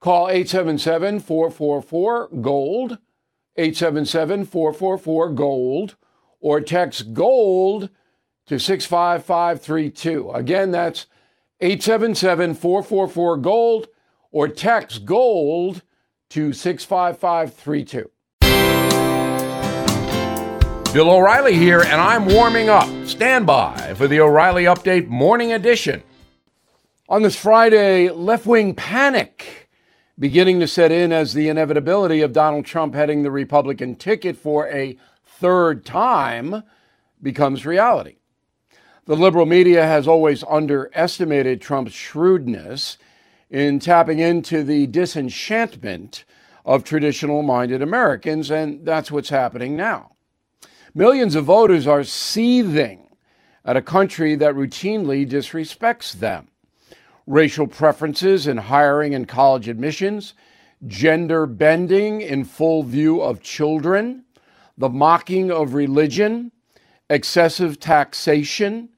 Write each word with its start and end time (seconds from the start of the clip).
Call 0.00 0.30
877 0.30 1.20
444 1.20 2.28
GOLD, 2.40 2.98
877 3.56 4.46
444 4.46 5.30
GOLD, 5.32 5.96
or 6.40 6.60
text 6.62 7.12
GOLD 7.12 7.90
to 8.46 8.58
65532. 8.58 10.30
Again, 10.30 10.70
that's 10.70 11.04
877 11.60 12.54
444 12.54 13.36
GOLD, 13.36 13.88
or 14.32 14.48
text 14.48 15.04
GOLD 15.04 15.82
to 16.30 16.54
65532. 16.54 18.10
Bill 20.94 21.10
O'Reilly 21.10 21.54
here, 21.54 21.82
and 21.82 22.00
I'm 22.00 22.24
warming 22.24 22.70
up. 22.70 22.88
Stand 23.06 23.46
by 23.46 23.92
for 23.94 24.08
the 24.08 24.20
O'Reilly 24.20 24.64
Update 24.64 25.08
Morning 25.08 25.52
Edition. 25.52 26.02
On 27.10 27.22
this 27.22 27.36
Friday, 27.36 28.08
left 28.08 28.46
wing 28.46 28.74
panic 28.74 29.69
beginning 30.20 30.60
to 30.60 30.68
set 30.68 30.92
in 30.92 31.12
as 31.12 31.32
the 31.32 31.48
inevitability 31.48 32.20
of 32.20 32.34
Donald 32.34 32.66
Trump 32.66 32.94
heading 32.94 33.22
the 33.22 33.30
Republican 33.30 33.96
ticket 33.96 34.36
for 34.36 34.68
a 34.68 34.98
third 35.24 35.82
time 35.82 36.62
becomes 37.22 37.64
reality. 37.64 38.16
The 39.06 39.16
liberal 39.16 39.46
media 39.46 39.82
has 39.86 40.06
always 40.06 40.44
underestimated 40.44 41.62
Trump's 41.62 41.94
shrewdness 41.94 42.98
in 43.48 43.80
tapping 43.80 44.18
into 44.18 44.62
the 44.62 44.86
disenchantment 44.86 46.24
of 46.66 46.84
traditional 46.84 47.42
minded 47.42 47.80
Americans, 47.80 48.50
and 48.50 48.84
that's 48.84 49.10
what's 49.10 49.30
happening 49.30 49.74
now. 49.74 50.12
Millions 50.94 51.34
of 51.34 51.46
voters 51.46 51.86
are 51.86 52.04
seething 52.04 53.08
at 53.64 53.76
a 53.76 53.82
country 53.82 54.34
that 54.34 54.54
routinely 54.54 55.26
disrespects 55.28 56.12
them. 56.12 56.49
Racial 57.26 57.66
preferences 57.66 58.46
in 58.46 58.56
hiring 58.56 59.14
and 59.14 59.28
college 59.28 59.68
admissions, 59.68 60.34
gender 60.86 61.46
bending 61.46 62.20
in 62.20 62.44
full 62.44 62.82
view 62.82 63.20
of 63.20 63.42
children, 63.42 64.24
the 64.78 64.88
mocking 64.88 65.50
of 65.50 65.74
religion, 65.74 66.50
excessive 67.08 67.78
taxation, 67.78 68.88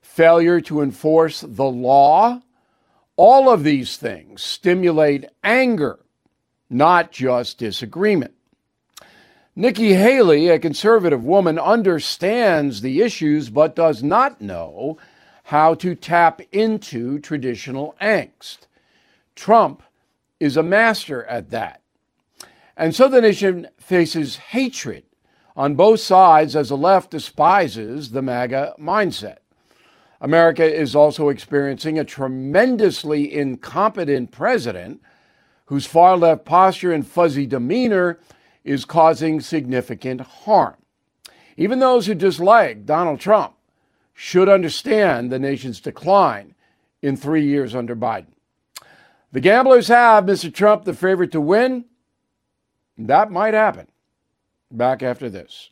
failure 0.00 0.60
to 0.60 0.82
enforce 0.82 1.42
the 1.42 1.64
law. 1.64 2.40
All 3.16 3.48
of 3.48 3.64
these 3.64 3.96
things 3.96 4.42
stimulate 4.42 5.26
anger, 5.44 6.00
not 6.68 7.12
just 7.12 7.58
disagreement. 7.58 8.34
Nikki 9.54 9.94
Haley, 9.94 10.48
a 10.48 10.58
conservative 10.58 11.24
woman, 11.24 11.58
understands 11.58 12.80
the 12.80 13.02
issues 13.02 13.50
but 13.50 13.74
does 13.74 14.02
not 14.04 14.40
know 14.40 14.98
how 15.48 15.72
to 15.72 15.94
tap 15.94 16.42
into 16.52 17.18
traditional 17.18 17.94
angst. 18.02 18.66
Trump 19.34 19.82
is 20.38 20.58
a 20.58 20.62
master 20.62 21.24
at 21.24 21.48
that. 21.48 21.80
And 22.76 22.94
so 22.94 23.08
the 23.08 23.22
nation 23.22 23.66
faces 23.78 24.36
hatred 24.36 25.04
on 25.56 25.74
both 25.74 26.00
sides 26.00 26.54
as 26.54 26.68
the 26.68 26.76
left 26.76 27.10
despises 27.10 28.10
the 28.10 28.20
MAGA 28.20 28.74
mindset. 28.78 29.38
America 30.20 30.62
is 30.62 30.94
also 30.94 31.30
experiencing 31.30 31.98
a 31.98 32.04
tremendously 32.04 33.32
incompetent 33.32 34.30
president 34.30 35.00
whose 35.64 35.86
far 35.86 36.18
left 36.18 36.44
posture 36.44 36.92
and 36.92 37.06
fuzzy 37.06 37.46
demeanor 37.46 38.20
is 38.64 38.84
causing 38.84 39.40
significant 39.40 40.20
harm. 40.20 40.76
Even 41.56 41.78
those 41.78 42.04
who 42.04 42.14
dislike 42.14 42.84
Donald 42.84 43.18
Trump 43.18 43.54
should 44.20 44.48
understand 44.48 45.30
the 45.30 45.38
nation's 45.38 45.80
decline 45.80 46.52
in 47.02 47.16
three 47.16 47.46
years 47.46 47.72
under 47.72 47.94
Biden. 47.94 48.26
The 49.30 49.38
gamblers 49.38 49.86
have 49.86 50.24
Mr. 50.24 50.52
Trump 50.52 50.82
the 50.82 50.92
favorite 50.92 51.30
to 51.30 51.40
win. 51.40 51.84
That 52.96 53.30
might 53.30 53.54
happen. 53.54 53.86
Back 54.72 55.04
after 55.04 55.30
this. 55.30 55.70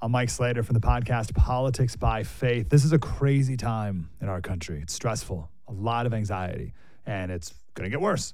I'm 0.00 0.10
Mike 0.10 0.30
Slater 0.30 0.62
from 0.62 0.72
the 0.72 0.80
podcast 0.80 1.34
Politics 1.34 1.96
by 1.96 2.22
Faith. 2.22 2.70
This 2.70 2.82
is 2.82 2.94
a 2.94 2.98
crazy 2.98 3.58
time 3.58 4.08
in 4.22 4.30
our 4.30 4.40
country. 4.40 4.80
It's 4.80 4.94
stressful, 4.94 5.50
a 5.68 5.72
lot 5.72 6.06
of 6.06 6.14
anxiety, 6.14 6.72
and 7.04 7.30
it's 7.30 7.52
going 7.74 7.84
to 7.84 7.90
get 7.90 8.00
worse. 8.00 8.32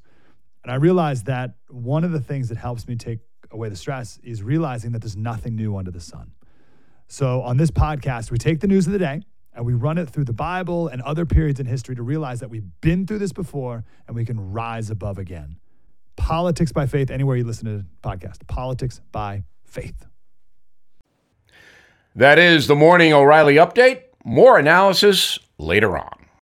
And 0.62 0.70
I 0.70 0.76
realized 0.76 1.26
that 1.26 1.54
one 1.68 2.04
of 2.04 2.12
the 2.12 2.20
things 2.20 2.48
that 2.48 2.58
helps 2.58 2.86
me 2.86 2.94
take 2.94 3.18
away 3.50 3.70
the 3.70 3.76
stress 3.76 4.20
is 4.22 4.40
realizing 4.40 4.92
that 4.92 5.00
there's 5.00 5.16
nothing 5.16 5.56
new 5.56 5.76
under 5.76 5.90
the 5.90 6.00
sun. 6.00 6.30
So 7.08 7.42
on 7.42 7.56
this 7.56 7.70
podcast, 7.70 8.30
we 8.30 8.38
take 8.38 8.60
the 8.60 8.66
news 8.66 8.86
of 8.86 8.92
the 8.92 8.98
day 8.98 9.22
and 9.54 9.66
we 9.66 9.74
run 9.74 9.98
it 9.98 10.08
through 10.08 10.24
the 10.24 10.32
Bible 10.32 10.88
and 10.88 11.02
other 11.02 11.26
periods 11.26 11.60
in 11.60 11.66
history 11.66 11.94
to 11.94 12.02
realize 12.02 12.40
that 12.40 12.48
we've 12.48 12.68
been 12.80 13.06
through 13.06 13.18
this 13.18 13.32
before 13.32 13.84
and 14.06 14.16
we 14.16 14.24
can 14.24 14.52
rise 14.52 14.90
above 14.90 15.18
again. 15.18 15.56
Politics 16.16 16.72
by 16.72 16.86
faith, 16.86 17.10
anywhere 17.10 17.36
you 17.36 17.44
listen 17.44 17.66
to 17.66 17.78
the 17.78 17.86
podcast. 18.02 18.46
Politics 18.46 19.00
by 19.12 19.44
faith. 19.64 20.06
That 22.14 22.38
is 22.38 22.66
the 22.66 22.74
Morning 22.74 23.12
O'Reilly 23.12 23.56
Update. 23.56 24.02
More 24.24 24.58
analysis 24.58 25.38
later 25.58 25.96
on. 25.96 26.21